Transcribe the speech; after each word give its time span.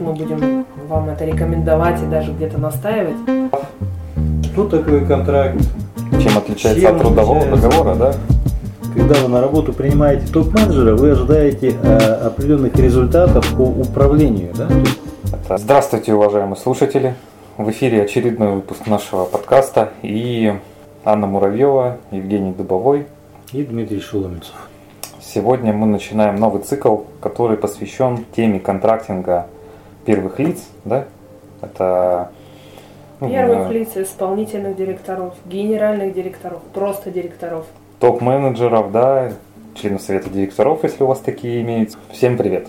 Мы 0.00 0.12
будем 0.12 0.66
вам 0.88 1.08
это 1.08 1.24
рекомендовать 1.24 2.02
и 2.02 2.06
даже 2.06 2.32
где-то 2.32 2.58
настаивать. 2.58 3.16
Что 4.44 4.68
такое 4.68 5.04
контракт? 5.06 5.60
Чем 6.20 6.38
отличается 6.38 6.80
Чем 6.80 6.96
от 6.96 7.02
трудового 7.02 7.38
отличается? 7.38 7.68
договора, 7.68 7.94
да? 7.94 8.14
Когда 8.94 9.14
вы 9.20 9.28
на 9.28 9.40
работу 9.40 9.72
принимаете 9.72 10.26
топ-менеджера, 10.32 10.96
вы 10.96 11.10
ожидаете 11.10 11.74
э, 11.82 11.96
определенных 11.98 12.74
результатов 12.76 13.46
по 13.54 13.62
управлению. 13.62 14.52
Да? 14.54 15.56
Здравствуйте, 15.58 16.14
уважаемые 16.14 16.56
слушатели. 16.56 17.14
В 17.58 17.68
эфире 17.70 18.02
очередной 18.02 18.54
выпуск 18.54 18.86
нашего 18.86 19.24
подкаста. 19.24 19.90
И 20.02 20.54
Анна 21.04 21.26
Муравьева, 21.26 21.98
Евгений 22.10 22.52
Дубовой. 22.52 23.06
И 23.52 23.62
Дмитрий 23.62 24.00
Шуломицев. 24.00 24.54
Сегодня 25.20 25.72
мы 25.72 25.86
начинаем 25.86 26.36
новый 26.36 26.62
цикл, 26.62 26.98
который 27.20 27.56
посвящен 27.56 28.24
теме 28.34 28.60
контрактинга 28.60 29.46
первых 30.06 30.38
лиц. 30.38 30.66
Да? 30.84 31.04
Это 31.60 32.30
ну, 33.20 33.28
Первых 33.28 33.70
э, 33.70 33.72
лиц, 33.72 33.96
исполнительных 33.96 34.76
директоров, 34.76 35.34
генеральных 35.46 36.14
директоров, 36.14 36.62
просто 36.72 37.10
директоров. 37.10 37.66
топ-менеджеров, 37.98 38.92
да, 38.92 39.32
членов 39.74 40.02
совета 40.02 40.30
директоров, 40.30 40.84
если 40.84 41.02
у 41.02 41.06
вас 41.06 41.20
такие 41.20 41.62
имеются. 41.62 41.98
Всем 42.10 42.36
привет! 42.36 42.68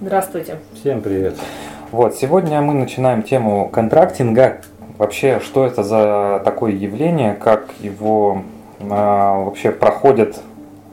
Здравствуйте. 0.00 0.56
Всем 0.74 1.02
привет. 1.02 1.36
Вот, 1.92 2.14
сегодня 2.14 2.62
мы 2.62 2.72
начинаем 2.72 3.22
тему 3.22 3.68
контрактинга. 3.68 4.62
Вообще, 4.96 5.40
что 5.40 5.66
это 5.66 5.82
за 5.82 6.40
такое 6.44 6.72
явление, 6.72 7.34
как 7.34 7.68
его 7.80 8.42
а, 8.88 9.44
вообще 9.44 9.72
проходят 9.72 10.40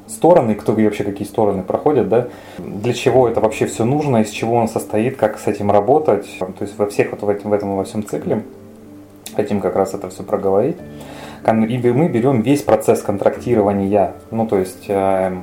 стороны, 0.07 0.55
кто 0.55 0.73
вообще 0.73 1.03
какие 1.03 1.27
стороны 1.27 1.63
проходят, 1.63 2.09
да, 2.09 2.27
для 2.57 2.93
чего 2.93 3.27
это 3.27 3.41
вообще 3.41 3.65
все 3.65 3.85
нужно, 3.85 4.17
из 4.17 4.29
чего 4.29 4.55
он 4.55 4.67
состоит, 4.67 5.17
как 5.17 5.39
с 5.39 5.47
этим 5.47 5.71
работать, 5.71 6.27
то 6.39 6.61
есть 6.61 6.77
во 6.77 6.87
всех 6.87 7.11
вот 7.11 7.21
в 7.21 7.29
этом, 7.29 7.51
в 7.51 7.53
этом 7.53 7.75
во 7.75 7.83
всем 7.83 8.05
цикле 8.05 8.43
хотим 9.35 9.61
как 9.61 9.75
раз 9.75 9.93
это 9.93 10.09
все 10.09 10.23
проговорить. 10.23 10.77
И 11.45 11.77
мы 11.77 12.09
берем 12.09 12.41
весь 12.41 12.63
процесс 12.63 13.01
контрактирования, 13.01 14.13
ну 14.31 14.47
то 14.47 14.57
есть 14.57 14.85
э, 14.89 15.37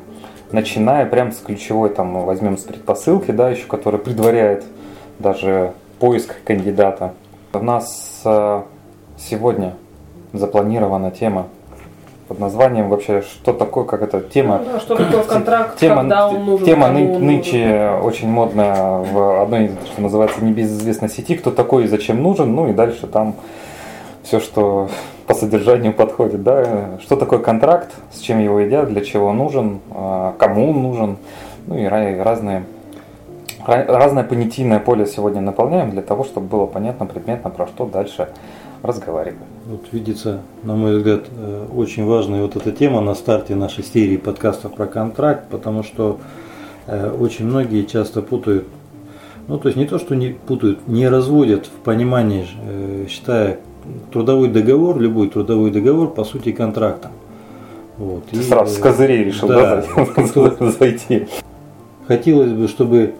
начиная 0.51 1.07
прям 1.07 1.33
с 1.33 1.39
ключевой, 1.39 1.91
там 1.91 2.25
возьмем 2.25 2.59
с 2.59 2.63
предпосылки, 2.63 3.31
да, 3.31 3.51
еще, 3.51 3.67
которая 3.67 4.01
предваряет 4.01 4.65
даже 5.19 5.73
поиск 6.01 6.35
кандидата. 6.45 7.15
У 7.53 7.59
нас 7.59 8.21
э, 8.25 8.63
сегодня 9.17 9.77
запланирована 10.33 11.11
тема 11.11 11.47
под 12.29 12.39
названием 12.39 12.89
вообще, 12.89 13.23
что 13.23 13.53
такое, 13.53 13.85
как 13.85 14.03
это, 14.03 14.21
тема, 14.21 14.63
Ну 14.65 14.73
да, 14.73 14.81
что 14.81 14.97
такое 14.97 15.23
контракт, 15.25 15.79
тема, 15.79 15.97
когда 16.03 16.29
он 16.29 16.45
нужен, 16.45 16.67
тема 16.67 16.89
ны- 16.89 17.15
он 17.17 17.27
нынче 17.27 17.91
очень 18.03 18.29
модная 18.29 18.99
в 19.01 19.43
одной, 19.43 19.73
что 19.87 20.01
называется, 20.01 20.43
небезызвестной 20.45 21.09
сети, 21.11 21.37
кто 21.37 21.51
такой 21.51 21.85
и 21.85 21.87
зачем 21.87 22.23
нужен, 22.23 22.55
ну 22.55 22.69
и 22.69 22.73
дальше 22.73 23.07
там 23.07 23.35
все, 24.23 24.41
что 24.41 24.89
по 25.27 25.35
содержанию 25.35 25.93
подходит, 25.93 26.43
да, 26.43 26.99
что 27.01 27.17
такое 27.17 27.39
контракт, 27.41 27.93
с 28.13 28.21
чем 28.21 28.39
его 28.41 28.59
едят, 28.61 28.89
для 28.89 29.03
чего 29.03 29.27
он 29.29 29.37
нужен, 29.39 29.81
а, 29.91 30.35
кому 30.39 30.71
он 30.71 30.83
нужен, 30.83 31.17
ну 31.67 31.77
и 31.77 31.83
ра- 31.85 32.23
разные 32.23 32.65
ра- 33.67 33.87
разное 33.87 34.25
понятийное 34.25 34.81
поле 34.81 35.07
сегодня 35.07 35.41
наполняем 35.43 35.91
для 35.91 36.03
того, 36.03 36.25
чтобы 36.25 36.47
было 36.47 36.67
понятно 36.67 37.05
предметно, 37.07 37.51
про 37.51 37.67
что 37.67 37.85
дальше 37.87 38.29
разговариваем. 38.83 39.39
Вот 39.67 39.81
видится, 39.93 40.43
на 40.63 40.75
мой 40.77 40.99
взгляд, 40.99 41.25
э, 41.35 41.67
очень 41.75 42.05
важная 42.05 42.43
вот 42.43 42.55
эта 42.55 42.71
тема 42.71 43.01
на 43.01 43.15
старте 43.15 43.55
нашей 43.55 43.83
серии 43.83 44.19
подкастов 44.19 44.75
про 44.75 44.85
контракт, 44.87 45.49
потому 45.49 45.83
что 45.83 46.19
э, 46.87 47.11
очень 47.11 47.47
многие 47.47 47.85
часто 47.85 48.21
путают, 48.21 48.67
ну 49.49 49.57
то 49.57 49.69
есть 49.69 49.79
не 49.79 49.87
то, 49.87 49.99
что 49.99 50.15
не 50.15 50.37
путают, 50.47 50.87
не 50.87 51.09
разводят 51.09 51.65
в 51.65 51.83
понимании, 51.83 52.47
э, 52.63 53.07
считая 53.09 53.59
трудовой 54.13 54.49
договор, 54.49 55.01
любой 55.01 55.31
трудовой 55.31 55.71
договор 55.71 56.11
по 56.11 56.25
сути 56.25 56.53
контрактом. 56.53 57.13
Вот. 57.97 58.27
Ты 58.27 58.37
И, 58.37 58.43
сразу 58.43 58.75
с 58.75 58.79
козырей 58.79 59.25
решил 59.25 59.49
да, 59.49 59.83
зайти. 60.79 61.27
Хотелось 62.07 62.53
бы, 62.53 62.69
чтобы 62.69 63.15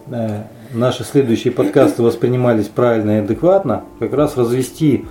наши 0.71 1.03
следующие 1.03 1.51
подкасты 1.51 2.03
воспринимались 2.03 2.67
правильно 2.67 3.17
и 3.17 3.23
адекватно, 3.23 3.83
как 3.97 4.13
раз 4.13 4.37
развести 4.37 5.05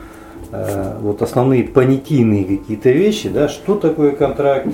вот 1.01 1.23
основные 1.23 1.65
понятийные 1.65 2.45
какие-то 2.45 2.91
вещи, 2.91 3.29
да, 3.29 3.49
что 3.49 3.75
такое 3.75 4.13
контракт 4.13 4.69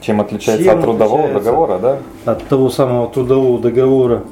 Чем 0.00 0.20
отличается 0.20 0.64
Чем 0.64 0.78
от 0.78 0.84
трудового 0.84 1.24
отличается? 1.24 1.44
договора, 1.44 1.78
да? 1.78 1.98
от 2.32 2.44
того 2.44 2.70
самого 2.70 3.08
трудового 3.08 3.58
договора. 3.58 4.22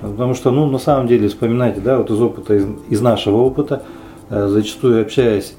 Потому 0.00 0.34
что, 0.34 0.50
ну, 0.50 0.66
на 0.66 0.78
самом 0.78 1.06
деле, 1.06 1.28
вспоминайте, 1.28 1.80
да, 1.80 1.98
вот 1.98 2.10
из 2.10 2.20
опыта, 2.20 2.54
из, 2.54 2.66
из 2.90 3.00
нашего 3.00 3.38
опыта, 3.38 3.82
э, 4.28 4.46
зачастую 4.48 5.00
общаясь 5.02 5.54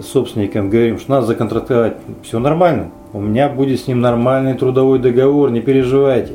с 0.00 0.06
собственником, 0.06 0.70
говорим, 0.70 0.98
что 0.98 1.10
надо 1.10 1.26
законтрактовать, 1.26 1.96
все 2.22 2.38
нормально, 2.38 2.90
у 3.12 3.20
меня 3.20 3.48
будет 3.48 3.80
с 3.80 3.86
ним 3.88 4.00
нормальный 4.00 4.54
трудовой 4.54 4.98
договор, 5.00 5.50
не 5.50 5.60
переживайте. 5.60 6.34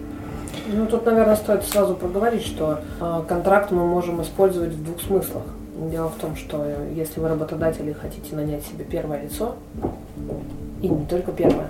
Ну, 0.71 0.85
тут, 0.85 1.05
наверное, 1.05 1.35
стоит 1.35 1.63
сразу 1.63 1.95
проговорить, 1.95 2.45
что 2.45 2.79
э, 2.99 3.21
контракт 3.27 3.71
мы 3.71 3.87
можем 3.87 4.21
использовать 4.21 4.71
в 4.71 4.83
двух 4.83 5.01
смыслах. 5.01 5.43
Дело 5.79 6.09
в 6.09 6.15
том, 6.15 6.35
что 6.35 6.65
если 6.93 7.21
вы 7.21 7.29
работодатель 7.29 7.87
и 7.89 7.93
хотите 7.93 8.35
нанять 8.35 8.65
себе 8.65 8.83
первое 8.83 9.23
лицо, 9.23 9.55
и 10.81 10.89
не 10.89 11.05
только 11.05 11.31
первое, 11.31 11.69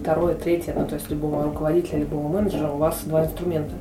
второе, 0.00 0.36
третье, 0.36 0.72
ну, 0.72 0.86
то 0.86 0.94
есть 0.94 1.10
любого 1.10 1.42
руководителя, 1.42 1.98
любого 2.00 2.28
менеджера, 2.28 2.70
у 2.70 2.76
вас 2.76 3.02
два 3.04 3.24
инструмента. 3.24 3.74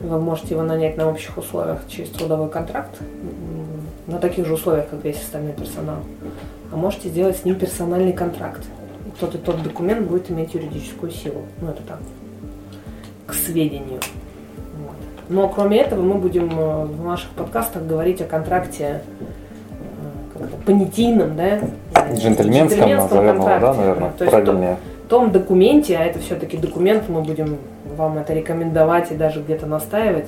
Вы 0.00 0.20
можете 0.20 0.54
его 0.54 0.64
нанять 0.64 0.96
на 0.96 1.08
общих 1.08 1.38
условиях 1.38 1.86
через 1.88 2.10
трудовой 2.10 2.50
контракт, 2.50 2.98
на 4.08 4.18
таких 4.18 4.46
же 4.46 4.54
условиях, 4.54 4.88
как 4.88 5.04
весь 5.04 5.20
остальной 5.20 5.52
персонал. 5.52 5.98
А 6.72 6.76
можете 6.76 7.10
сделать 7.10 7.36
с 7.36 7.44
ним 7.44 7.54
персональный 7.54 8.12
контракт. 8.12 8.64
И 9.06 9.20
тот 9.20 9.36
и 9.36 9.38
тот 9.38 9.62
документ 9.62 10.08
будет 10.08 10.28
иметь 10.32 10.54
юридическую 10.54 11.12
силу. 11.12 11.42
Ну, 11.60 11.68
это 11.68 11.82
так, 11.84 12.00
к 13.26 13.34
сведению. 13.34 14.00
Но 15.28 15.48
кроме 15.48 15.78
этого 15.78 16.02
мы 16.02 16.14
будем 16.14 16.50
э, 16.58 16.84
в 16.84 17.04
наших 17.04 17.30
подкастах 17.30 17.84
говорить 17.86 18.20
о 18.20 18.24
контракте 18.24 19.02
э, 20.34 20.46
понятийном, 20.66 21.36
да? 21.36 21.60
э, 21.94 22.16
Джентльменском, 22.16 22.90
назовем 22.90 23.34
его, 23.36 23.44
да, 23.44 23.50
контракте. 23.50 23.80
наверное, 23.80 24.12
То 24.18 24.24
есть 24.24 24.30
правильнее. 24.30 24.76
в 25.04 25.08
том 25.08 25.32
документе, 25.32 25.96
а 25.96 26.04
это 26.04 26.18
все-таки 26.18 26.56
документ, 26.56 27.08
мы 27.08 27.22
будем 27.22 27.56
вам 27.96 28.18
это 28.18 28.34
рекомендовать 28.34 29.12
и 29.12 29.14
даже 29.14 29.40
где-то 29.40 29.66
настаивать, 29.66 30.26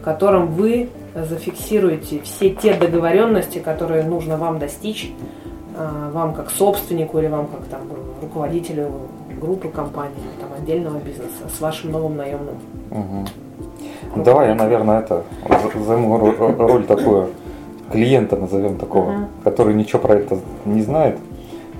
в 0.00 0.02
котором 0.02 0.48
вы 0.48 0.88
зафиксируете 1.14 2.20
все 2.22 2.50
те 2.50 2.74
договоренности, 2.74 3.58
которые 3.58 4.02
нужно 4.02 4.36
вам 4.36 4.58
достичь, 4.58 5.12
а, 5.76 6.10
вам 6.10 6.34
как 6.34 6.50
собственнику 6.50 7.18
или 7.18 7.26
вам 7.26 7.46
как 7.46 7.64
там 7.66 7.80
руководителю 8.20 8.90
группы 9.40 9.68
компании, 9.68 10.14
там, 10.40 10.50
отдельного 10.58 10.98
бизнеса 10.98 11.48
с 11.54 11.60
вашим 11.60 11.92
новым 11.92 12.16
наемным. 12.16 12.56
Мгм. 12.90 13.26
Ну, 14.16 14.24
Давай 14.24 14.48
я, 14.48 14.54
наверное, 14.54 15.00
это 15.00 15.22
за- 15.48 15.84
займу 15.84 16.16
ро- 16.16 16.56
роль 16.66 16.84
такую 16.84 17.28
клиента, 17.92 18.36
назовем 18.36 18.76
такого, 18.78 19.10
Мгм. 19.10 19.26
который 19.44 19.74
ничего 19.74 20.00
про 20.00 20.14
это 20.16 20.38
не 20.64 20.82
знает. 20.82 21.18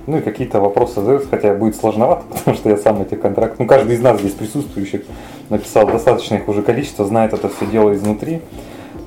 Ну 0.05 0.17
и 0.17 0.21
какие-то 0.21 0.61
вопросы 0.61 1.01
задает, 1.01 1.27
хотя 1.29 1.53
будет 1.53 1.75
сложновато, 1.75 2.23
потому 2.29 2.55
что 2.55 2.69
я 2.69 2.77
сам 2.77 3.01
эти 3.01 3.15
контракты, 3.15 3.55
ну 3.59 3.67
каждый 3.67 3.95
из 3.95 4.01
нас 4.01 4.19
здесь 4.19 4.33
присутствующих 4.33 5.01
написал 5.49 5.85
достаточно 5.87 6.35
их 6.35 6.47
уже 6.47 6.61
количество, 6.61 7.05
знает 7.05 7.33
это 7.33 7.49
все 7.49 7.65
дело 7.65 7.93
изнутри. 7.93 8.41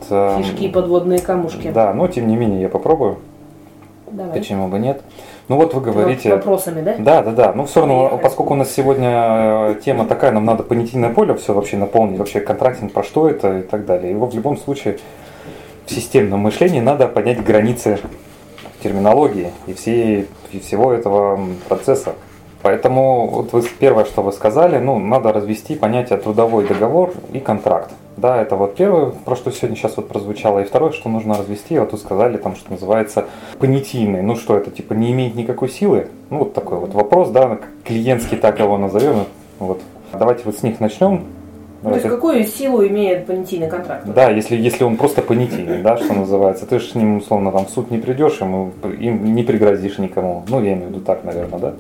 Фишки 0.08 0.64
и 0.64 0.69
подводные 0.69 1.20
камушки. 1.20 1.70
Да, 1.72 1.94
но 1.94 2.08
тем 2.08 2.26
не 2.26 2.36
менее 2.36 2.62
я 2.62 2.69
попробую, 2.69 3.19
Давай. 4.10 4.32
почему 4.38 4.69
бы 4.69 4.78
нет. 4.78 5.03
Ну 5.48 5.56
вот 5.56 5.75
вы 5.75 5.81
говорите... 5.81 6.31
вопросами, 6.31 6.82
да? 6.82 6.97
Да, 6.98 7.22
да, 7.22 7.32
да. 7.32 7.53
Ну, 7.53 7.66
все 7.66 7.81
равно, 7.81 8.00
Поехали. 8.00 8.22
поскольку 8.22 8.54
у 8.54 8.56
нас 8.56 8.71
сегодня 8.71 9.09
э, 9.10 9.75
тема 9.84 10.06
такая, 10.06 10.32
нам 10.32 10.44
надо 10.44 10.62
понятийное 10.62 11.10
поле 11.10 11.34
все 11.34 11.54
вообще 11.54 11.76
наполнить, 11.76 12.19
вообще 12.19 12.41
контрактинг, 12.41 12.93
про 12.93 13.03
что 13.03 13.28
это 13.28 13.59
и 13.59 13.62
так 13.62 13.87
далее. 13.87 14.10
Его 14.10 14.26
в 14.26 14.34
любом 14.34 14.56
случае 14.56 14.99
в 15.87 15.90
системном 15.90 16.40
мышлении 16.40 16.81
надо 16.81 17.08
понять 17.08 17.43
границы 17.43 17.99
терминологии 18.82 19.50
и, 19.67 19.75
всей, 19.75 20.29
и 20.52 20.61
всего 20.61 20.93
этого 20.93 21.40
процесса. 21.69 22.14
Поэтому 22.62 23.26
вот 23.26 23.52
вы 23.52 23.62
первое, 23.78 24.04
что 24.04 24.22
вы 24.22 24.32
сказали, 24.32 24.78
ну, 24.78 24.98
надо 24.98 25.32
развести 25.32 25.74
понятие 25.74 26.18
трудовой 26.18 26.66
договор 26.66 27.12
и 27.32 27.40
контракт. 27.40 27.90
Да, 28.18 28.40
это 28.40 28.56
вот 28.56 28.74
первое, 28.74 29.12
про 29.24 29.34
что 29.34 29.50
сегодня 29.50 29.76
сейчас 29.76 29.96
вот 29.96 30.08
прозвучало. 30.08 30.60
И 30.60 30.64
второе, 30.64 30.92
что 30.92 31.08
нужно 31.08 31.38
развести, 31.38 31.78
вот 31.78 31.92
тут 31.92 32.00
сказали, 32.00 32.36
там, 32.36 32.54
что 32.54 32.72
называется 32.72 33.26
понятийный. 33.58 34.20
Ну 34.20 34.36
что 34.36 34.58
это, 34.58 34.70
типа, 34.70 34.92
не 34.92 35.10
имеет 35.12 35.36
никакой 35.36 35.70
силы? 35.70 36.08
Ну 36.28 36.40
вот 36.40 36.52
такой 36.52 36.78
вот 36.78 36.92
вопрос, 36.92 37.30
да, 37.30 37.58
клиентский, 37.84 38.36
так 38.36 38.58
его 38.58 38.76
назовем. 38.76 39.24
Вот. 39.58 39.80
Давайте 40.12 40.42
вот 40.44 40.58
с 40.58 40.62
них 40.62 40.80
начнем. 40.80 41.24
То 41.82 41.94
есть 41.94 42.06
какую 42.06 42.44
силу 42.44 42.86
имеет 42.86 43.24
понятийный 43.24 43.68
контракт? 43.68 44.04
Да, 44.04 44.28
если, 44.28 44.54
если 44.54 44.84
он 44.84 44.98
просто 44.98 45.22
понятийный, 45.22 45.80
да, 45.80 45.96
что 45.96 46.12
называется, 46.12 46.66
ты 46.66 46.78
же 46.78 46.88
с 46.88 46.94
ним, 46.94 47.16
условно, 47.18 47.52
там 47.52 47.64
в 47.64 47.70
суд 47.70 47.90
не 47.90 47.96
придешь, 47.96 48.38
ему 48.42 48.72
им 48.98 49.34
не 49.34 49.42
пригрозишь 49.44 49.96
никому. 49.96 50.44
Ну, 50.46 50.62
я 50.62 50.74
имею 50.74 50.88
в 50.88 50.90
виду 50.90 51.00
так, 51.00 51.24
наверное, 51.24 51.58
да. 51.58 51.72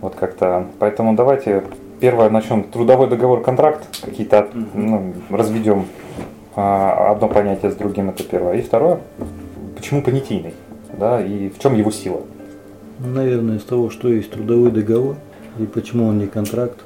Вот 0.00 0.14
как-то. 0.14 0.66
Поэтому 0.78 1.14
давайте 1.14 1.62
первое 2.00 2.30
начнем. 2.30 2.64
Трудовой 2.64 3.08
договор, 3.08 3.42
контракт, 3.42 3.86
какие-то 4.02 4.48
ну, 4.74 5.14
разведем 5.30 5.86
а, 6.54 7.12
одно 7.12 7.28
понятие 7.28 7.70
с 7.70 7.74
другим, 7.74 8.10
это 8.10 8.22
первое. 8.24 8.54
И 8.54 8.62
второе, 8.62 9.00
почему 9.76 10.02
понятийный, 10.02 10.54
да, 10.98 11.20
и 11.24 11.48
в 11.48 11.58
чем 11.58 11.74
его 11.74 11.90
сила? 11.90 12.22
Наверное, 12.98 13.56
из 13.56 13.64
того, 13.64 13.90
что 13.90 14.08
есть 14.08 14.30
трудовой 14.30 14.70
договор, 14.70 15.16
и 15.58 15.66
почему 15.66 16.08
он 16.08 16.18
не 16.18 16.26
контракт. 16.26 16.80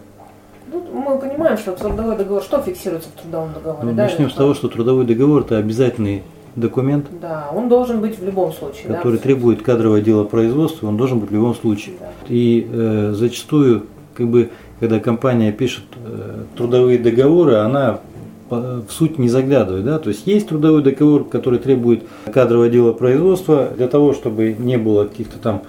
Ну, 0.73 0.85
мы 0.93 1.19
понимаем, 1.19 1.57
что 1.57 1.73
трудовой 1.73 2.17
договор, 2.17 2.43
что 2.43 2.61
фиксируется 2.61 3.09
в 3.11 3.21
трудовом 3.21 3.53
договоре? 3.53 3.89
Ну, 3.89 3.93
да, 3.93 4.05
начнем 4.05 4.31
с 4.31 4.35
того, 4.35 4.55
что 4.55 4.69
трудовой 4.69 5.07
договор 5.07 5.43
это 5.43 5.59
обязательный 5.59 6.23
документ, 6.57 7.07
Да, 7.21 7.49
он 7.55 7.69
должен 7.69 8.01
быть 8.01 8.19
в 8.19 8.25
любом 8.25 8.53
случае. 8.53 8.89
да. 8.89 8.95
который 8.97 9.19
требует 9.19 9.63
кадровое 9.63 10.01
дело 10.01 10.25
производства, 10.25 10.89
он 10.89 10.97
должен 10.97 11.19
быть 11.19 11.31
в 11.31 11.35
любом 11.35 11.55
случае. 11.55 11.95
Да. 12.01 12.07
И 12.29 12.67
э, 12.71 13.13
зачастую, 13.15 13.87
как 14.15 14.29
бы, 14.29 14.51
когда 14.81 14.99
компания 14.99 15.53
пишет 15.53 15.85
э, 16.05 16.45
трудовые 16.57 16.99
договоры, 16.99 17.57
она 17.57 18.01
по- 18.49 18.83
в 18.87 18.91
суть 18.91 19.19
не 19.19 19.29
заглядывает, 19.29 19.85
да, 19.85 19.99
то 19.99 20.09
есть 20.09 20.27
есть 20.27 20.49
трудовой 20.49 20.83
договор, 20.83 21.25
который 21.25 21.59
требует 21.61 22.03
кадровое 22.33 22.69
дело 22.69 22.93
производства 22.93 23.69
для 23.77 23.87
того, 23.89 24.13
чтобы 24.13 24.53
не 24.59 24.77
было 24.77 25.05
каких-то 25.05 25.39
там 25.39 25.63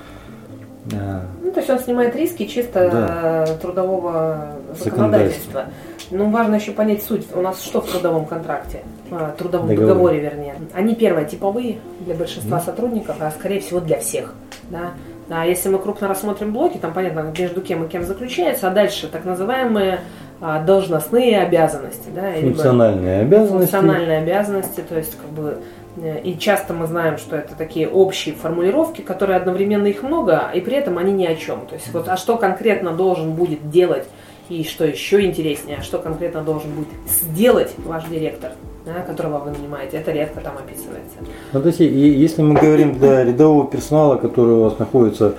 э, 0.91 1.21
Ну, 1.43 1.51
то 1.51 1.59
есть 1.59 1.69
он 1.69 1.79
снимает 1.79 2.15
риски 2.15 2.45
чисто 2.47 2.89
Да. 2.91 3.45
э, 3.47 3.57
трудового 3.61 4.55
Законодательства. 4.79 4.85
законодательства. 4.85 5.65
Ну, 6.11 6.29
важно 6.29 6.55
еще 6.55 6.71
понять 6.71 7.03
суть. 7.03 7.25
У 7.33 7.41
нас 7.41 7.63
что 7.63 7.81
в 7.81 7.89
трудовом 7.89 8.25
контракте? 8.25 8.81
А, 9.09 9.33
трудовом 9.37 9.67
Договоре. 9.67 9.87
договоре, 9.87 10.19
вернее. 10.19 10.55
Они, 10.73 10.93
первое, 10.93 11.25
типовые 11.25 11.79
для 12.01 12.15
большинства 12.15 12.59
сотрудников, 12.59 13.15
а 13.19 13.31
скорее 13.31 13.61
всего 13.61 13.79
для 13.79 13.99
всех. 13.99 14.33
Да? 14.69 14.91
А 15.29 15.45
если 15.45 15.69
мы 15.69 15.79
крупно 15.79 16.09
рассмотрим 16.09 16.51
блоки, 16.51 16.77
там 16.77 16.93
понятно, 16.93 17.31
между 17.37 17.61
кем 17.61 17.85
и 17.85 17.87
кем 17.87 18.03
заключается, 18.03 18.67
а 18.67 18.71
дальше 18.71 19.07
так 19.07 19.23
называемые 19.23 20.01
а, 20.41 20.61
должностные 20.61 21.39
обязанности. 21.39 22.09
Да? 22.13 22.33
функциональные 22.33 23.21
обязанности. 23.21 23.71
функциональные 23.71 24.17
обязанности, 24.17 24.81
то 24.81 24.97
есть 24.97 25.15
как 25.15 25.29
бы 25.29 25.57
э, 25.97 26.19
и 26.21 26.37
часто 26.37 26.73
мы 26.73 26.87
знаем, 26.87 27.17
что 27.17 27.37
это 27.37 27.55
такие 27.55 27.87
общие 27.87 28.35
формулировки, 28.35 29.01
которые 29.01 29.37
одновременно 29.37 29.87
их 29.87 30.03
много, 30.03 30.49
и 30.53 30.59
при 30.59 30.75
этом 30.75 30.97
они 30.97 31.13
ни 31.13 31.25
о 31.25 31.35
чем. 31.35 31.65
То 31.67 31.75
есть 31.75 31.93
вот, 31.93 32.09
а 32.09 32.17
что 32.17 32.37
конкретно 32.37 32.91
должен 32.91 33.33
будет 33.33 33.69
делать 33.69 34.07
и 34.51 34.65
что 34.65 34.85
еще 34.85 35.21
интереснее, 35.21 35.79
что 35.81 35.97
конкретно 35.97 36.41
должен 36.41 36.71
будет 36.71 36.89
сделать 37.07 37.73
ваш 37.85 38.03
директор, 38.05 38.51
да, 38.85 39.01
которого 39.01 39.39
вы 39.39 39.51
нанимаете, 39.51 39.97
это 39.97 40.11
редко 40.11 40.41
там 40.41 40.55
описывается. 40.57 41.15
Ну, 41.53 41.61
то 41.61 41.67
есть, 41.67 41.79
если 41.79 42.41
мы 42.41 42.59
говорим 42.59 42.99
для 42.99 43.23
рядового 43.23 43.65
персонала, 43.65 44.17
который 44.17 44.55
у 44.55 44.63
вас 44.63 44.77
находится 44.77 45.35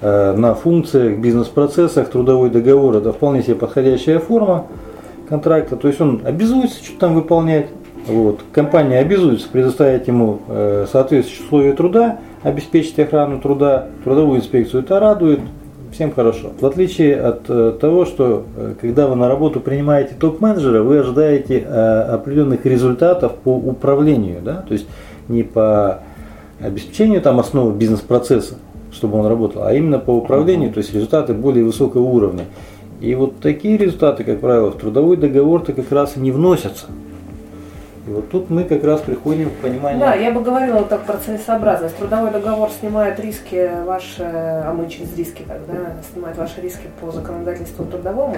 э, 0.00 0.32
на 0.36 0.54
функциях, 0.54 1.18
бизнес-процессах, 1.18 2.10
трудовой 2.10 2.50
договор, 2.50 2.96
это 2.96 3.12
вполне 3.12 3.42
себе 3.42 3.56
подходящая 3.56 4.20
форма 4.20 4.66
контракта. 5.28 5.76
То 5.76 5.88
есть 5.88 6.00
он 6.00 6.22
обязуется 6.24 6.84
что-то 6.84 7.00
там 7.00 7.14
выполнять. 7.14 7.66
Вот. 8.06 8.40
Компания 8.52 8.98
обязуется 8.98 9.48
предоставить 9.48 10.06
ему 10.06 10.40
э, 10.48 10.86
соответствующие 10.90 11.46
условия 11.46 11.72
труда, 11.72 12.18
обеспечить 12.42 12.98
охрану 12.98 13.40
труда, 13.40 13.88
трудовую 14.04 14.40
инспекцию 14.40 14.82
это 14.82 15.00
радует, 15.00 15.40
всем 15.92 16.12
хорошо. 16.12 16.52
В 16.58 16.66
отличие 16.66 17.20
от 17.20 17.48
э, 17.48 17.76
того, 17.80 18.04
что 18.04 18.44
э, 18.56 18.74
когда 18.80 19.06
вы 19.06 19.16
на 19.16 19.28
работу 19.28 19.60
принимаете 19.60 20.14
топ-менеджера, 20.18 20.82
вы 20.82 20.98
ожидаете 20.98 21.60
э, 21.60 22.02
определенных 22.14 22.64
результатов 22.66 23.34
по 23.36 23.54
управлению, 23.54 24.40
да, 24.42 24.64
то 24.66 24.72
есть 24.72 24.86
не 25.28 25.42
по 25.42 26.00
обеспечению 26.60 27.20
там 27.20 27.38
основы 27.40 27.72
бизнес-процесса, 27.74 28.54
чтобы 28.90 29.18
он 29.18 29.26
работал, 29.26 29.64
а 29.64 29.74
именно 29.74 29.98
по 29.98 30.10
управлению, 30.10 30.72
то 30.72 30.78
есть 30.78 30.94
результаты 30.94 31.34
более 31.34 31.64
высокого 31.64 32.02
уровня. 32.02 32.44
И 33.00 33.14
вот 33.14 33.40
такие 33.40 33.76
результаты, 33.76 34.24
как 34.24 34.40
правило, 34.40 34.70
в 34.70 34.76
трудовой 34.76 35.16
договор-то 35.16 35.72
как 35.72 35.90
раз 35.90 36.16
и 36.16 36.20
не 36.20 36.30
вносятся. 36.30 36.86
И 38.04 38.10
вот 38.10 38.30
тут 38.30 38.50
мы 38.50 38.64
как 38.64 38.82
раз 38.82 39.00
приходим 39.00 39.50
к 39.50 39.54
пониманию. 39.54 40.00
Да, 40.00 40.14
я 40.14 40.32
бы 40.32 40.40
говорила 40.42 40.78
вот 40.78 40.88
так 40.88 41.04
про 41.04 41.18
целесообразность. 41.18 41.96
Трудовой 41.96 42.32
договор 42.32 42.68
снимает 42.70 43.20
риски 43.20 43.70
ваши, 43.84 44.24
а 44.24 44.72
мы 44.72 44.88
через 44.88 45.16
риски 45.16 45.44
когда 45.46 45.92
снимает 46.12 46.36
ваши 46.36 46.60
риски 46.60 46.88
по 47.00 47.12
законодательству 47.12 47.84
трудовому, 47.84 48.36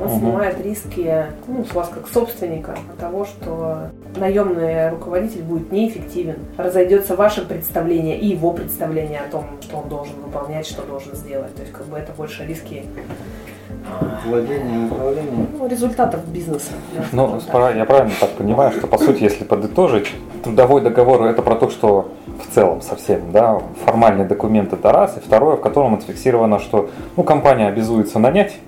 он 0.00 0.08
Мгм. 0.08 0.18
снимает 0.18 0.64
риски 0.64 1.26
ну, 1.46 1.62
с 1.64 1.74
вас 1.74 1.90
как 1.90 2.08
собственника 2.08 2.72
от 2.72 2.98
того, 2.98 3.26
что 3.26 3.90
наемный 4.16 4.88
руководитель 4.90 5.42
будет 5.42 5.70
неэффективен, 5.70 6.36
разойдется 6.56 7.14
ваше 7.14 7.44
представление 7.46 8.18
и 8.18 8.28
его 8.28 8.52
представление 8.52 9.20
о 9.20 9.30
том, 9.30 9.44
что 9.60 9.76
он 9.78 9.88
должен 9.90 10.14
выполнять, 10.24 10.66
что 10.66 10.82
должен 10.82 11.14
сделать. 11.14 11.54
То 11.54 11.60
есть 11.60 11.72
как 11.74 11.84
бы 11.86 11.98
это 11.98 12.12
больше 12.12 12.46
риски 12.46 12.84
Владение, 14.26 14.86
управление. 14.86 15.46
ну, 15.58 15.66
результатов 15.66 16.26
бизнеса. 16.28 16.72
да, 16.94 17.04
Ну, 17.12 17.40
я 17.74 17.84
правильно 17.84 18.12
так 18.20 18.30
понимаю, 18.30 18.72
что 18.72 18.86
по 18.86 18.98
сути, 18.98 19.24
если 19.24 19.44
подытожить, 19.44 20.12
трудовой 20.44 20.80
договор 20.80 21.24
это 21.24 21.42
про 21.42 21.56
то, 21.56 21.70
что 21.70 22.12
в 22.26 22.54
целом 22.54 22.82
совсем, 22.82 23.32
да, 23.32 23.60
формальный 23.84 24.24
документ 24.24 24.72
это 24.72 24.92
раз, 24.92 25.16
и 25.16 25.20
второе, 25.20 25.56
в 25.56 25.60
котором 25.60 25.94
отфиксировано, 25.94 26.58
что 26.58 26.90
ну, 27.16 27.24
компания 27.24 27.66
обязуется 27.68 28.18
нанять 28.18 28.58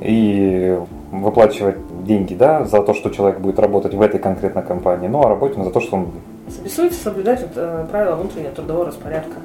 и 0.00 0.78
выплачивать 1.12 1.76
деньги, 2.04 2.34
да, 2.34 2.64
за 2.64 2.82
то, 2.82 2.94
что 2.94 3.10
человек 3.10 3.38
будет 3.38 3.58
работать 3.58 3.94
в 3.94 4.02
этой 4.02 4.18
конкретной 4.18 4.62
компании, 4.62 5.08
ну, 5.08 5.24
а 5.24 5.28
работник 5.28 5.64
за 5.64 5.70
то, 5.70 5.80
что 5.80 5.96
он, 5.96 6.08
Обязуется 6.60 7.02
соблюдать 7.02 7.40
вот, 7.40 7.52
э, 7.56 7.86
правила 7.90 8.16
внутреннего 8.16 8.52
трудового 8.52 8.86
распорядка. 8.86 9.36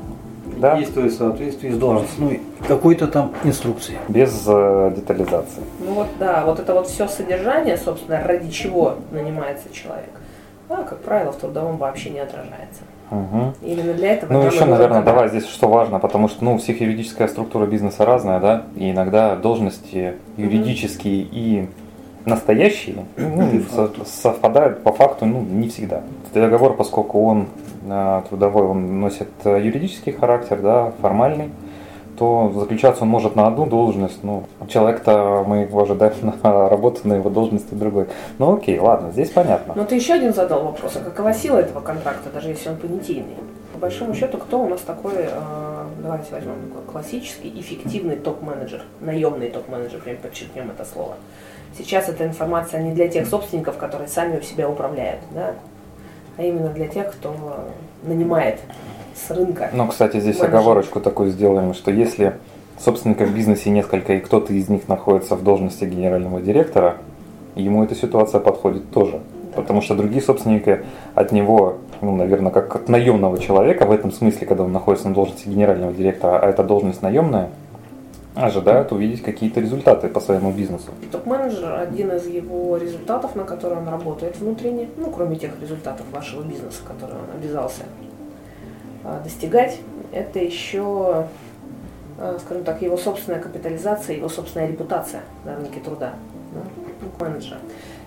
Да, 0.60 0.78
Действует 0.78 1.14
в 1.14 1.18
соответствии 1.18 1.72
с 1.72 1.78
должностной 1.78 2.42
какой-то 2.68 3.08
там 3.08 3.34
инструкции. 3.44 3.98
без 4.08 4.44
э, 4.46 4.94
детализации. 4.96 5.64
Ну 5.80 5.94
вот 5.94 6.08
да, 6.20 6.44
вот 6.46 6.60
это 6.60 6.74
вот 6.74 6.88
все 6.88 7.08
содержание, 7.08 7.78
собственно, 7.78 8.22
ради 8.24 8.52
чего 8.52 8.96
нанимается 9.12 9.74
человек, 9.74 10.12
а, 10.68 10.84
как 10.84 11.00
правило, 11.00 11.32
в 11.32 11.38
трудовом 11.38 11.78
вообще 11.78 12.10
не 12.10 12.20
отражается. 12.20 12.82
Мгм. 13.10 13.56
Именно 13.64 13.94
для 13.94 14.14
этого. 14.14 14.34
Ну, 14.34 14.46
еще, 14.46 14.66
наверное, 14.66 15.02
давай 15.02 15.30
здесь 15.30 15.48
что 15.48 15.68
важно, 15.68 16.00
потому 16.00 16.28
что, 16.28 16.44
ну, 16.44 16.56
у 16.56 16.58
всех 16.60 16.80
юридическая 16.80 17.28
структура 17.28 17.66
бизнеса 17.66 18.06
разная, 18.06 18.40
да, 18.40 18.66
и 18.76 18.92
иногда 18.92 19.36
должности 19.36 20.16
юридические 20.38 21.22
и 21.32 21.70
настоящие 22.26 23.06
ну, 23.18 23.50
совпадают 24.06 24.84
по 24.84 24.92
факту, 24.92 25.26
ну, 25.26 25.42
не 25.42 25.70
всегда. 25.70 26.04
Договор, 26.34 26.76
поскольку 26.76 27.24
он 27.24 27.48
трудовой, 28.30 28.64
он 28.64 29.00
носит 29.00 29.30
э, 29.44 29.62
юридический 29.62 30.12
характер, 30.12 30.60
да, 30.62 30.94
формальный, 31.02 31.50
то 32.18 32.52
заключаться 32.54 33.04
он 33.04 33.10
может 33.10 33.36
на 33.36 33.48
одну 33.48 33.66
должность, 33.66 34.24
ну, 34.24 34.44
человек-то, 34.68 35.46
мы 35.48 35.60
его 35.60 35.82
ожидаем 35.82 36.14
на 36.44 36.70
работу 36.70 37.08
на 37.08 37.14
его 37.14 37.30
должности 37.30 37.74
другой. 37.74 38.08
Ну, 38.38 38.58
окей, 38.58 38.78
ладно, 38.78 39.12
здесь 39.12 39.30
понятно. 39.30 39.74
Но 39.76 39.86
ты 39.86 39.96
еще 39.96 40.14
один 40.14 40.34
задал 40.34 40.64
вопрос, 40.64 40.98
а 40.98 41.00
какова 41.00 41.34
сила 41.34 41.60
этого 41.60 41.80
контракта, 41.80 42.30
даже 42.34 42.50
если 42.50 42.70
он 42.70 42.76
понятийный? 42.76 43.38
По 43.74 43.80
большому 43.80 44.14
счету, 44.14 44.38
кто 44.38 44.62
у 44.62 44.68
нас 44.68 44.82
такой, 44.82 45.14
э, 45.16 45.30
давайте 46.04 46.32
возьмем 46.32 46.56
классический, 46.92 47.54
эффективный 47.60 48.18
топ-менеджер, 48.18 48.82
наемный 49.00 49.50
топ-менеджер, 49.50 50.02
прям 50.02 50.18
подчеркнем 50.18 50.72
это 50.72 50.84
слово. 50.84 51.16
Сейчас 51.78 52.10
эта 52.10 52.26
информация 52.26 52.82
не 52.82 52.92
для 52.92 53.08
тех 53.08 53.28
собственников, 53.28 53.78
которые 53.78 54.10
сами 54.10 54.40
у 54.40 54.42
себя 54.42 54.70
управляют, 54.70 55.22
да, 55.32 55.54
а 56.40 56.44
именно 56.44 56.70
для 56.70 56.88
тех, 56.88 57.12
кто 57.12 57.36
нанимает 58.04 58.60
с 59.14 59.30
рынка. 59.30 59.70
Ну, 59.74 59.88
кстати, 59.88 60.22
здесь 60.22 60.40
Менеджер. 60.40 60.56
оговорочку 60.56 61.02
такую 61.02 61.32
сделаем, 61.32 61.74
что 61.74 61.92
если 61.92 62.38
собственников 62.80 63.28
в 63.28 63.36
бизнесе 63.36 63.70
несколько, 63.70 64.14
и 64.14 64.20
кто-то 64.22 64.54
из 64.54 64.70
них 64.70 64.88
находится 64.88 65.36
в 65.36 65.44
должности 65.44 65.84
генерального 65.84 66.40
директора, 66.40 66.96
ему 67.56 67.84
эта 67.84 67.94
ситуация 67.94 68.40
подходит 68.40 68.90
тоже. 68.92 69.20
Потому 69.54 69.82
что 69.82 69.96
другие 69.96 70.22
собственники 70.22 70.86
от 71.14 71.34
него, 71.34 71.80
ну, 72.00 72.16
наверное, 72.16 72.54
как 72.54 72.74
от 72.74 72.88
наемного 72.88 73.38
человека, 73.38 73.86
в 73.86 73.92
этом 73.92 74.14
смысле, 74.14 74.48
когда 74.48 74.64
он 74.64 74.72
находится 74.72 75.10
на 75.10 75.16
должности 75.16 75.50
генерального 75.50 75.92
директора, 75.92 76.40
а 76.40 76.48
эта 76.50 76.64
должность 76.64 77.02
наемная, 77.02 77.50
ожидают 78.36 78.92
увидеть 78.92 79.24
какие-то 79.24 79.60
результаты 79.60 80.08
по 80.08 80.20
своему 80.20 80.52
бизнесу. 80.52 80.92
Топ-менеджер– 81.12 81.74
один 81.80 82.12
из 82.12 82.28
его 82.28 82.78
результатов, 82.78 83.36
на 83.36 83.44
который 83.44 83.78
он 83.78 83.88
работает 83.88 84.38
внутренне, 84.38 84.90
ну, 84.98 85.12
кроме 85.12 85.36
тех 85.36 85.60
результатов 85.60 86.06
вашего 86.12 86.44
бизнеса, 86.44 86.82
которые 86.88 87.20
он 87.20 87.40
обязался 87.40 87.84
а, 89.04 89.22
достигать, 89.24 89.80
это 90.12 90.40
еще, 90.40 91.26
а, 92.18 92.38
скажем 92.40 92.64
так, 92.64 92.82
его 92.82 92.98
собственная 92.98 93.42
капитализация, 93.42 94.18
его 94.18 94.30
собственная 94.30 94.68
репутация 94.68 95.22
на 95.44 95.56
рынке 95.56 95.80
труда 95.80 96.14
да, 96.54 96.62
ну, 97.02 97.26
менеджера. 97.26 97.58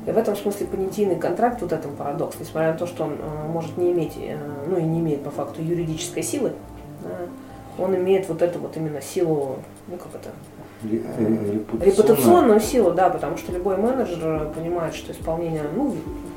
И 0.06 0.10
в 0.10 0.18
этом 0.18 0.34
смысле 0.36 0.66
понятийный 0.66 1.16
контракт, 1.16 1.62
вот 1.62 1.72
этом 1.72 1.94
парадокс, 1.94 2.36
несмотря 2.40 2.72
на 2.72 2.78
то, 2.78 2.86
что 2.86 3.04
он 3.04 3.12
э, 3.12 3.48
может 3.48 3.76
не 3.76 3.92
иметь, 3.92 4.14
э, 4.16 4.36
ну 4.66 4.76
и 4.76 4.82
не 4.82 4.98
имеет 4.98 5.22
по 5.22 5.30
факту 5.30 5.62
юридической 5.62 6.22
силы, 6.22 6.52
да, 7.02 7.28
он 7.78 7.94
имеет 7.96 8.28
вот 8.28 8.42
эту 8.42 8.58
вот 8.58 8.76
именно 8.76 9.00
силу, 9.00 9.58
ну 9.88 9.96
как 9.96 10.14
это, 10.14 10.30
Репутационную 10.84 12.60
силу, 12.60 12.90
да, 12.92 13.08
потому 13.08 13.36
что 13.36 13.52
любой 13.52 13.76
менеджер 13.76 14.48
понимает, 14.54 14.94
что 14.94 15.12
исполнение 15.12 15.62
ну, 15.76 15.94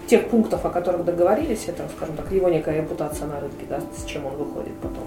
тех 0.07 0.29
пунктов, 0.29 0.65
о 0.65 0.69
которых 0.69 1.03
договорились, 1.03 1.65
это, 1.67 1.83
скажем 1.95 2.15
так, 2.15 2.31
его 2.31 2.49
некая 2.49 2.77
репутация 2.77 3.27
на 3.27 3.39
рынке, 3.39 3.65
да, 3.67 3.79
с 3.97 4.05
чем 4.05 4.27
он 4.27 4.35
выходит 4.35 4.73
потом. 4.75 5.03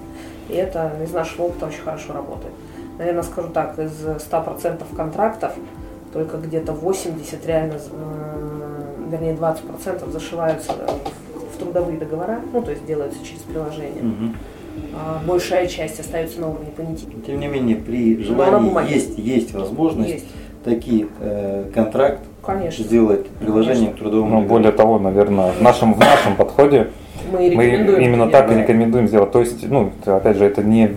И 0.49 0.53
это 0.53 0.91
из 1.01 1.13
нашего 1.13 1.43
опыта 1.43 1.67
очень 1.67 1.81
хорошо 1.81 2.13
работает. 2.13 2.53
Наверное, 2.97 3.23
скажу 3.23 3.47
так, 3.49 3.79
из 3.79 3.93
100% 4.03 4.83
контрактов 4.95 5.53
только 6.11 6.37
где-то 6.37 6.73
80 6.73 7.45
реально 7.45 7.75
э, 7.75 8.59
вернее 9.09 9.35
20% 9.35 10.11
зашиваются 10.11 10.73
в 11.53 11.57
трудовые 11.57 11.97
договора, 11.97 12.41
ну 12.51 12.61
то 12.61 12.71
есть 12.71 12.85
делаются 12.85 13.23
через 13.23 13.41
приложение. 13.43 14.03
Мгм. 14.03 14.35
А 14.93 15.21
большая 15.25 15.67
часть 15.67 15.99
остается 15.99 16.41
на 16.41 16.49
уровне 16.49 16.71
понятийного. 16.75 17.21
Тем 17.25 17.39
не 17.39 17.47
менее, 17.47 17.75
при 17.77 18.17
на 18.17 18.23
желании 18.23 18.93
есть, 18.93 19.17
есть 19.17 19.53
возможность 19.53 20.09
Есть, 20.09 20.25
такие 20.63 21.07
э, 21.19 21.65
контракт 21.73 22.21
конечно. 22.45 22.83
сделать 22.83 23.27
приложением 23.27 23.93
к 23.93 23.97
трудовому 23.97 24.41
Ну, 24.41 24.47
более 24.47 24.71
того, 24.71 24.99
наверное, 24.99 25.51
в 25.51 25.61
нашем, 25.61 25.93
в 25.93 25.99
нашем 25.99 26.35
подходе 26.35 26.89
Мы, 27.31 27.51
мы 27.55 27.65
именно 28.01 28.29
так 28.29 28.51
и 28.51 28.55
рекомендуем 28.55 29.07
сделать. 29.07 29.31
То 29.31 29.39
есть, 29.39 29.67
ну, 29.69 29.91
опять 30.05 30.37
же, 30.37 30.45
это 30.45 30.63
не 30.63 30.87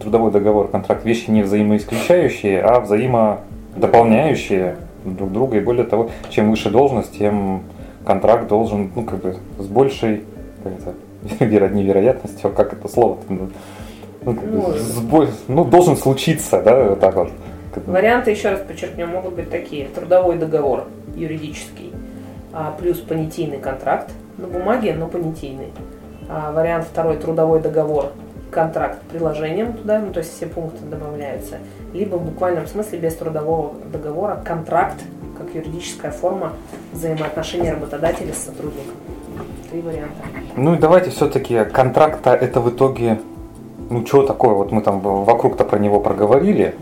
трудовой 0.00 0.30
договор, 0.30 0.68
контракт, 0.68 1.04
вещи 1.04 1.30
не 1.30 1.42
взаимоисключающие, 1.42 2.60
а 2.60 2.80
взаимодополняющие 2.80 4.76
друг 5.04 5.32
друга. 5.32 5.56
И 5.56 5.60
более 5.60 5.84
того, 5.84 6.10
чем 6.30 6.50
выше 6.50 6.70
должность, 6.70 7.18
тем 7.18 7.62
контракт 8.04 8.48
должен, 8.48 8.90
ну, 8.94 9.02
как 9.04 9.20
бы, 9.20 9.36
с 9.58 9.66
большей, 9.66 10.22
как 10.62 10.72
это, 10.78 10.94
веро- 11.40 11.72
невероятностью, 11.72 12.50
как 12.50 12.72
это 12.72 12.88
слово 12.88 13.18
ну, 13.28 13.48
Ну, 14.24 14.72
бо- 15.02 15.28
ну, 15.48 15.64
должен 15.64 15.96
случиться, 15.96 16.62
да, 16.62 16.90
вот 16.90 17.00
так 17.00 17.14
вот. 17.14 17.30
Варианты, 17.86 18.30
еще 18.32 18.50
раз 18.50 18.60
подчеркнем, 18.60 19.10
могут 19.10 19.34
быть 19.34 19.50
такие. 19.50 19.86
Трудовой 19.88 20.36
договор 20.36 20.86
юридический, 21.14 21.92
а, 22.52 22.74
плюс 22.78 22.98
понятийный 22.98 23.58
контракт 23.58 24.10
на 24.36 24.46
бумаге, 24.46 24.94
но 24.94 25.06
понятийный. 25.06 25.72
А, 26.28 26.52
вариант 26.52 26.86
второй– 26.90 27.16
трудовой 27.18 27.60
договор, 27.60 28.12
контракт 28.50 29.00
приложением 29.02 29.74
туда, 29.74 30.00
ну, 30.00 30.12
то 30.12 30.18
есть 30.18 30.34
все 30.36 30.46
пункты 30.46 30.84
добавляются. 30.84 31.58
Либо 31.92 32.16
в 32.16 32.24
буквальном 32.24 32.66
смысле 32.66 32.98
без 32.98 33.14
трудового 33.14 33.74
договора 33.92 34.40
контракт, 34.44 34.96
как 35.38 35.54
юридическая 35.54 36.10
форма 36.10 36.52
взаимоотношений 36.92 37.70
работодателя 37.70 38.32
с 38.32 38.38
сотрудником. 38.44 38.94
Три 39.70 39.80
варианта. 39.82 40.14
Ну 40.56 40.74
и 40.74 40.78
давайте 40.78 41.10
все-таки 41.10 41.64
контракта 41.64 42.30
это 42.34 42.60
в 42.60 42.70
итоге, 42.70 43.18
ну 43.90 44.04
что 44.06 44.22
такое, 44.22 44.54
вот 44.54 44.72
мы 44.72 44.80
там 44.80 45.00
вокруг-то 45.00 45.64
про 45.64 45.78
него 45.78 46.00
проговорили, 46.00 46.74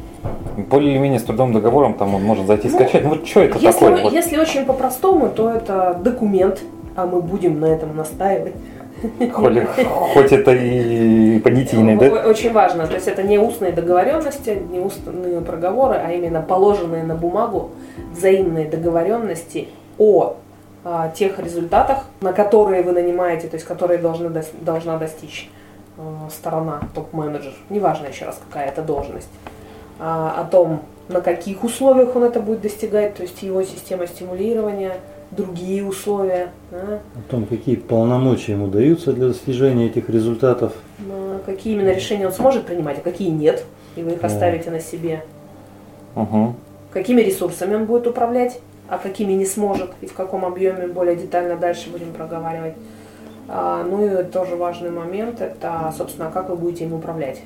более 0.57 0.93
или 0.93 0.99
менее 0.99 1.19
с 1.19 1.25
трудовым 1.25 1.53
договором 1.53 1.95
там 1.95 2.15
он 2.15 2.23
может 2.23 2.47
зайти 2.47 2.69
и 2.69 2.71
Ну, 2.71 2.77
скачать. 2.77 3.03
Ну 3.05 3.11
вот 3.11 3.27
что 3.27 3.41
это 3.41 3.59
Если, 3.59 3.73
такое? 3.81 3.97
мы- 3.97 4.03
Вот. 4.05 4.13
если 4.13 4.39
очень 4.39 4.65
по-простому, 4.65 5.29
то 5.31 5.51
это 5.51 5.99
документ, 6.03 6.61
а 6.95 7.07
мы 7.07 7.21
будем 7.21 7.59
на 7.61 7.67
этом 7.67 7.97
настаивать. 7.97 8.55
Холи- 9.21 9.67
хоть 10.15 10.33
это 10.33 10.53
и 10.53 11.39
понятийный, 11.41 11.97
да? 11.97 12.07
Очень 12.27 12.53
важно. 12.53 12.87
То 12.87 12.95
есть 12.95 13.07
это 13.09 13.23
не 13.23 13.39
устные 13.39 13.73
договоренности, 13.73 14.59
не 14.73 14.79
устные 14.81 15.41
проговоры, 15.43 15.97
а 16.03 16.13
именно 16.13 16.41
положенные 16.41 17.03
на 17.05 17.15
бумагу 17.15 17.71
взаимные 18.17 18.67
договоренности 18.67 19.69
о 19.99 20.37
тех 21.15 21.39
результатах, 21.39 22.05
на 22.21 22.33
которые 22.33 22.83
вы 22.83 22.93
нанимаете, 22.93 23.49
то 23.49 23.57
есть 23.57 23.67
которые 23.67 23.99
должны, 23.99 24.31
должна 24.61 24.99
достичь 24.99 25.51
э, 25.97 26.03
сторона, 26.31 26.81
топ-менеджер, 26.95 27.53
неважно 27.71 28.07
еще 28.07 28.25
раз, 28.25 28.41
какая 28.47 28.69
это 28.69 28.83
должность, 28.83 29.31
а, 29.99 30.41
о 30.41 30.45
том, 30.45 30.83
на 31.09 31.21
каких 31.21 31.65
условиях 31.65 32.15
он 32.15 32.25
это 32.25 32.41
будет 32.41 32.61
достигать, 32.61 33.15
то 33.15 33.23
есть 33.23 33.43
его 33.43 33.63
система 33.63 34.07
стимулирования, 34.07 34.99
другие 35.31 35.85
условия, 35.85 36.51
да, 36.71 37.01
О 37.17 37.31
том, 37.31 37.47
какие 37.47 37.77
полномочия 37.77 38.53
ему 38.53 38.69
даются 38.69 39.13
для 39.13 39.29
достижения 39.29 39.87
этих 39.87 40.09
результатов. 40.09 40.73
какие 41.45 41.75
именно 41.75 41.91
решения 41.91 42.27
он 42.27 42.33
сможет 42.33 42.67
принимать, 42.67 42.99
а 42.99 43.01
какие 43.01 43.31
нет, 43.31 43.65
и 43.97 44.03
вы 44.03 44.13
их 44.13 44.21
Да. 44.21 44.27
оставите 44.29 44.71
на 44.71 44.81
себе. 44.81 45.25
Мгм. 46.15 46.57
Какими 46.93 47.21
ресурсами 47.21 47.75
он 47.75 47.85
будет 47.85 48.07
управлять, 48.07 48.61
а 48.89 48.99
какими 48.99 49.33
не 49.33 49.47
сможет, 49.47 49.91
и 50.01 50.07
в 50.07 50.15
каком 50.15 50.45
объеме 50.45 50.87
более 50.87 51.17
детально 51.17 51.57
дальше 51.57 51.91
будем 51.91 52.13
проговаривать. 52.13 52.75
А, 53.49 53.85
ну 53.85 54.05
и 54.05 54.25
тоже 54.25 54.57
важный 54.57 54.91
момент, 54.91 55.41
это, 55.41 55.93
собственно, 55.97 56.31
как 56.31 56.49
вы 56.49 56.57
будете 56.57 56.85
им 56.85 56.95
управлять, 56.95 57.43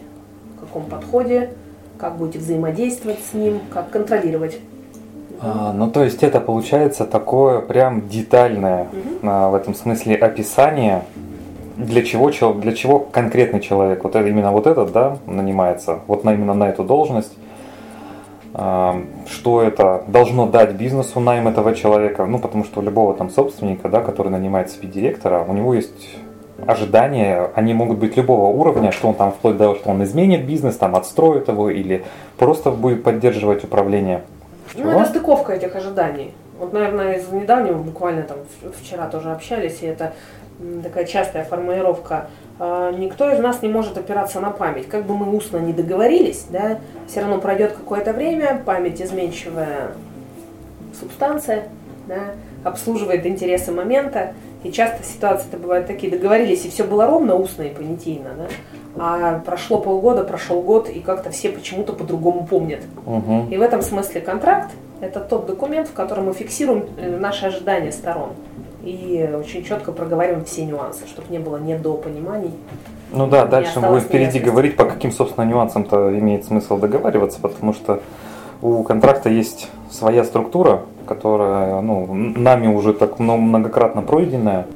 в 0.56 0.60
каком 0.60 0.84
подходе, 0.84 1.50
как 1.98 2.16
будете 2.16 2.38
взаимодействовать 2.38 3.18
с 3.30 3.34
ним, 3.34 3.60
как 3.72 3.90
контролировать. 3.90 4.58
А, 5.40 5.72
ну 5.72 5.90
то 5.90 6.02
есть 6.02 6.22
это 6.22 6.40
получается 6.40 7.04
такое 7.04 7.60
прям 7.60 8.08
детальное 8.08 8.88
а, 9.22 9.50
в 9.50 9.54
этом 9.54 9.74
смысле 9.74 10.16
описание, 10.16 11.02
для 11.76 12.02
чего, 12.02 12.30
для 12.52 12.72
чего 12.74 12.98
конкретный 12.98 13.60
человек, 13.60 14.04
вот 14.04 14.14
именно 14.16 14.52
вот 14.52 14.66
этот, 14.66 14.92
да, 14.92 15.16
нанимается, 15.26 16.00
вот 16.06 16.24
именно 16.24 16.54
на 16.54 16.68
эту 16.68 16.84
должность, 16.84 17.32
что 18.52 19.62
это 19.62 20.02
должно 20.08 20.46
дать 20.46 20.72
бизнесу 20.72 21.20
найм 21.20 21.46
этого 21.46 21.74
человека, 21.74 22.26
ну 22.26 22.38
потому 22.38 22.64
что 22.64 22.80
у 22.80 22.82
любого 22.82 23.14
там 23.14 23.30
собственника, 23.30 23.88
да, 23.88 24.00
который 24.00 24.28
нанимает 24.28 24.70
себе 24.70 24.88
директора, 24.88 25.44
у 25.46 25.52
него 25.52 25.74
есть 25.74 26.16
ожидания, 26.66 27.50
они 27.54 27.74
могут 27.74 27.98
быть 27.98 28.16
любого 28.16 28.46
уровня, 28.48 28.92
что 28.92 29.08
он 29.08 29.14
там 29.14 29.32
вплоть 29.32 29.56
до 29.56 29.64
того, 29.64 29.74
что 29.76 29.90
он 29.90 30.02
изменит 30.02 30.44
бизнес, 30.46 30.76
там 30.76 30.96
отстроит 30.96 31.48
его 31.48 31.70
или 31.70 32.04
просто 32.38 32.70
будет 32.70 33.04
поддерживать 33.04 33.64
управление. 33.64 34.22
Ну, 34.76 34.90
это 34.90 35.06
стыковка 35.06 35.52
этих 35.52 35.74
ожиданий. 35.76 36.34
Вот, 36.58 36.72
наверное, 36.74 37.14
из 37.14 37.28
недавнего, 37.32 37.78
буквально 37.78 38.22
там 38.22 38.36
вчера 38.78 39.06
тоже 39.06 39.32
общались, 39.32 39.78
и 39.80 39.86
это 39.86 40.12
такая 40.82 41.04
частая 41.04 41.44
формулировка. 41.44 42.28
А, 42.58 42.92
Никто 42.92 43.30
из 43.30 43.38
нас 43.38 43.62
не 43.62 43.68
может 43.68 43.96
опираться 43.96 44.40
на 44.40 44.50
память. 44.50 44.88
Как 44.88 45.04
бы 45.04 45.16
мы 45.16 45.34
устно 45.34 45.58
не 45.58 45.72
договорились, 45.72 46.46
да, 46.50 46.78
все 47.06 47.20
равно 47.20 47.38
пройдет 47.38 47.72
какое-то 47.72 48.12
время, 48.12 48.62
память 48.64 49.00
изменчивая 49.00 49.92
субстанция, 50.98 51.68
да, 52.06 52.34
обслуживает 52.64 53.26
интересы 53.26 53.72
момента. 53.72 54.34
И 54.62 54.70
часто 54.70 55.02
ситуации-то 55.02 55.56
бывают 55.56 55.86
такие, 55.86 56.12
договорились, 56.12 56.66
и 56.66 56.70
все 56.70 56.84
было 56.84 57.06
ровно, 57.06 57.34
устно 57.34 57.62
и 57.62 57.70
понятийно, 57.70 58.28
да, 58.36 58.48
а 58.98 59.38
прошло 59.38 59.78
полгода, 59.78 60.22
прошел 60.22 60.60
год, 60.60 60.90
и 60.90 61.00
как-то 61.00 61.30
все 61.30 61.48
почему-то 61.48 61.94
по-другому 61.94 62.46
помнят. 62.46 62.80
Мгм. 63.06 63.48
И 63.50 63.56
в 63.56 63.62
этом 63.62 63.80
смысле 63.80 64.20
контракт– 64.20 64.70
это 65.00 65.20
тот 65.20 65.46
документ, 65.46 65.88
в 65.88 65.94
котором 65.94 66.26
мы 66.26 66.34
фиксируем 66.34 66.84
э, 66.98 67.16
наши 67.16 67.46
ожидания 67.46 67.90
сторон. 67.90 68.32
И 68.82 69.28
очень 69.38 69.64
четко 69.64 69.92
проговариваем 69.92 70.44
все 70.44 70.64
нюансы, 70.64 71.06
чтобы 71.06 71.28
не 71.30 71.38
было 71.38 71.58
недопониманий. 71.58 72.52
Ну 73.12 73.26
да, 73.26 73.44
дальше 73.44 73.80
мы 73.80 73.88
будем 73.88 74.02
впереди 74.02 74.38
говорить, 74.38 74.76
по 74.76 74.84
каким, 74.84 75.12
собственно, 75.12 75.44
нюансам-то 75.44 76.18
имеет 76.18 76.44
смысл 76.44 76.78
договариваться, 76.78 77.40
потому 77.40 77.74
что 77.74 78.00
у 78.62 78.82
контракта 78.82 79.28
есть 79.28 79.68
своя 79.90 80.24
структура, 80.24 80.82
которая 81.06 81.80
ну, 81.80 82.06
нами 82.14 82.68
уже 82.68 82.92
так 82.92 83.18
мно- 83.18 83.36
многократно 83.36 84.02
пройденная. 84.02 84.66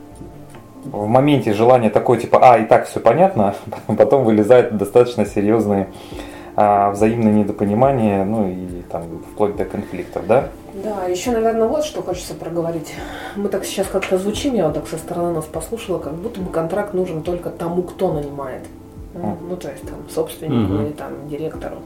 В 0.85 1.07
моменте 1.07 1.55
желания 1.55 1.91
такое 1.91 2.19
типа, 2.19 2.39
а, 2.43 2.59
и 2.59 2.67
так 2.67 2.87
все 2.87 3.01
понятно, 3.01 3.55
потом 3.87 4.25
вылезают 4.25 4.77
достаточно 4.77 5.25
серьезные 5.25 5.89
а, 6.57 6.91
взаимные 6.91 7.33
недопонимания, 7.33 8.25
ну 8.25 8.49
и 8.49 8.83
там 8.91 9.03
вплоть 9.33 9.57
до 9.57 9.65
конфликтов, 9.65 10.27
да? 10.27 10.49
Да, 10.83 11.05
еще, 11.05 11.31
наверное, 11.31 11.69
вот 11.69 11.85
что 11.85 12.03
хочется 12.03 12.35
проговорить. 12.35 12.93
Мы 13.37 13.49
так 13.49 13.65
сейчас 13.65 13.87
как-то 13.87 14.19
звучим, 14.19 14.55
я 14.55 14.65
вот 14.67 14.75
так 14.75 14.89
со 14.89 14.97
стороны 14.99 15.33
нас 15.33 15.45
послушала, 15.45 15.99
как 15.99 16.15
будто 16.15 16.41
бы 16.41 16.51
контракт 16.51 16.95
нужен 16.95 17.23
только 17.23 17.51
тому, 17.51 17.83
кто 17.83 18.13
нанимает. 18.13 18.63
Ну, 19.15 19.57
то 19.57 19.69
есть 19.71 19.83
там 19.83 19.99
собственнику 20.13 20.73
Мгм. 20.73 20.83
или 20.87 20.93
там 20.93 21.29
директору. 21.29 21.77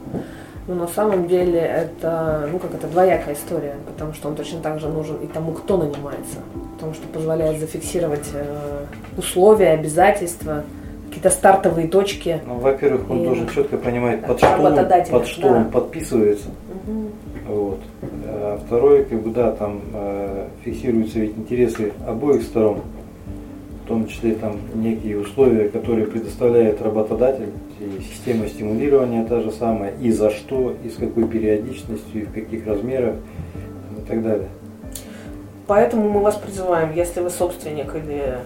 Но 0.67 0.73
на 0.75 0.87
самом 0.87 1.27
деле 1.27 1.59
это, 1.59 2.49
ну 2.51 2.57
как 2.59 2.73
это, 2.73 2.87
двоякая 2.87 3.35
история, 3.35 3.75
потому 3.87 4.13
что 4.13 4.29
он 4.29 4.35
точно 4.35 4.59
так 4.61 4.79
же 4.79 4.87
нужен 4.87 5.17
и 5.17 5.27
тому, 5.27 5.51
кто 5.51 5.77
нанимается. 5.77 6.37
Потому 6.75 6.93
что 6.95 7.07
позволяет 7.07 7.59
зафиксировать 7.59 8.27
э, 8.33 8.85
условия, 9.17 9.69
обязательства, 9.71 10.63
какие-то 11.07 11.29
стартовые 11.29 11.87
точки. 11.87 12.41
Ну, 12.47 12.55
во-первых, 12.55 13.09
он 13.09 13.21
И- 13.21 13.25
должен 13.25 13.47
четко 13.49 13.77
понимать, 13.77 14.25
под 14.25 14.37
что, 14.39 14.57
он, 14.61 14.75
под 15.11 15.27
что 15.27 15.41
да. 15.41 15.55
он 15.55 15.65
подписывается. 15.71 16.47
Мгм. 16.87 17.09
Вот. 17.47 17.79
Второе, 18.65 19.03
как 19.03 19.21
бы, 19.21 19.31
да, 19.31 19.51
там 19.51 19.81
э, 19.93 20.47
фиксируются 20.63 21.19
ведь 21.19 21.37
интересы 21.37 21.93
обоих 22.07 22.43
сторон, 22.43 22.81
в 23.83 23.87
том 23.87 24.07
числе 24.07 24.35
там 24.35 24.57
некие 24.75 25.19
условия, 25.19 25.69
которые 25.69 26.07
предоставляет 26.07 26.81
работодатель, 26.81 27.49
и 27.79 28.01
система 28.01 28.47
стимулирования 28.47 29.25
та 29.25 29.41
же 29.41 29.51
самая, 29.51 29.93
и 29.99 30.11
за 30.11 30.29
что, 30.29 30.75
и 30.83 30.89
с 30.89 30.95
какой 30.95 31.27
периодичностью, 31.27 32.21
и 32.21 32.25
в 32.25 32.33
каких 32.33 32.67
размерах, 32.67 33.15
и 33.97 34.07
так 34.07 34.21
далее. 34.21 34.49
Поэтому 35.65 36.09
мы 36.09 36.21
вас 36.21 36.35
призываем, 36.35 36.95
если 36.95 37.21
вы 37.21 37.29
собственник 37.29 37.93
или 37.95 38.39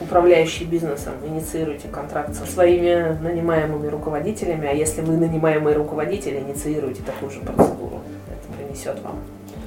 управляющий 0.00 0.64
бизнесом, 0.64 1.14
инициируйте 1.26 1.88
контракт 1.88 2.34
со 2.34 2.46
своими 2.46 3.18
нанимаемыми 3.20 3.88
руководителями, 3.88 4.68
а 4.68 4.72
если 4.72 5.02
вы 5.02 5.16
нанимаемые 5.16 5.76
руководители, 5.76 6.38
инициируйте 6.38 7.02
такую 7.02 7.32
же 7.32 7.40
процедуру. 7.40 8.00
Это 8.28 8.56
принесет 8.56 9.02
вам 9.02 9.16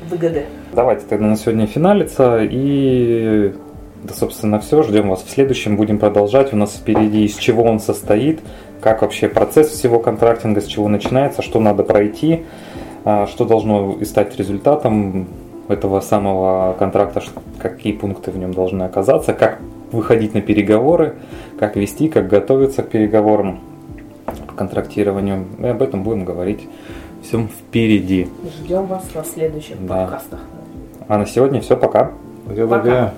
выгоды. 0.10 0.45
Давайте 0.74 1.05
тогда 1.07 1.27
на 1.27 1.36
сегодня 1.36 1.67
финалиться 1.67 2.39
и 2.41 3.53
да, 4.03 4.13
собственно, 4.13 4.60
все. 4.60 4.83
Ждем 4.83 5.10
вас 5.10 5.24
в 5.24 5.29
следующем. 5.29 5.77
Будем 5.77 5.98
продолжать. 5.98 6.51
У 6.51 6.57
нас 6.57 6.75
впереди 6.75 7.24
из 7.24 7.36
чего 7.38 7.63
он 7.63 7.79
состоит, 7.79 8.41
как 8.81 9.01
вообще 9.01 9.29
процесс 9.29 9.69
всего 9.69 10.00
контрактинга, 10.00 10.60
с 10.60 10.65
чего 10.65 10.89
начинается, 10.89 11.41
что 11.41 11.62
надо 11.62 11.83
пройти, 11.83 12.43
а, 13.05 13.27
что 13.27 13.45
должно 13.45 13.93
и 14.00 14.05
стать 14.05 14.38
результатом. 14.38 15.27
этого 15.69 16.01
самого 16.01 16.75
контракта, 16.77 17.24
какие 17.57 17.93
пункты 17.93 18.31
в 18.31 18.38
нем 18.38 18.53
должны 18.53 18.83
оказаться, 18.83 19.33
как 19.33 19.60
выходить 19.93 20.33
на 20.33 20.41
переговоры, 20.41 21.15
как 21.57 21.77
вести, 21.77 22.10
как 22.10 22.27
готовиться 22.27 22.83
к 22.83 22.89
переговорам 22.89 23.62
по 24.25 24.53
контрактированию. 24.53 25.45
И 25.60 25.65
об 25.65 25.81
этом 25.81 26.03
будем 26.03 26.25
говорить 26.25 26.67
всем 27.23 27.47
впереди. 27.47 28.27
Ждем 28.63 28.85
вас 28.85 29.05
на 29.15 29.23
следующих 29.23 29.83
Да. 29.85 30.05
подкастах. 30.05 30.39
А 31.07 31.17
на 31.17 31.25
сегодня 31.25 31.61
все, 31.61 31.75
пока. 31.77 32.11
Пока. 32.69 33.13